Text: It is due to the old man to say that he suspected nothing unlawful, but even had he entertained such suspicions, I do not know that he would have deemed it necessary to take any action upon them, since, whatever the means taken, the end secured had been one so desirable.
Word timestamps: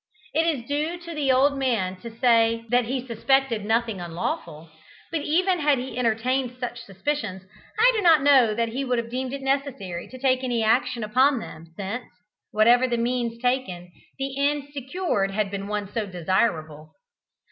It 0.33 0.47
is 0.47 0.65
due 0.67 0.97
to 0.97 1.13
the 1.13 1.31
old 1.31 1.59
man 1.59 1.95
to 1.97 2.09
say 2.17 2.65
that 2.69 2.85
he 2.85 3.05
suspected 3.05 3.63
nothing 3.63 4.01
unlawful, 4.01 4.67
but 5.11 5.21
even 5.21 5.59
had 5.59 5.77
he 5.77 5.95
entertained 5.95 6.57
such 6.59 6.79
suspicions, 6.81 7.43
I 7.77 7.91
do 7.95 8.01
not 8.01 8.23
know 8.23 8.55
that 8.55 8.69
he 8.69 8.83
would 8.83 8.97
have 8.97 9.11
deemed 9.11 9.31
it 9.31 9.43
necessary 9.43 10.07
to 10.07 10.17
take 10.17 10.43
any 10.43 10.63
action 10.63 11.03
upon 11.03 11.37
them, 11.37 11.67
since, 11.77 12.05
whatever 12.49 12.87
the 12.87 12.97
means 12.97 13.39
taken, 13.43 13.91
the 14.17 14.39
end 14.43 14.69
secured 14.73 15.29
had 15.29 15.51
been 15.51 15.67
one 15.67 15.87
so 15.93 16.07
desirable. 16.07 16.95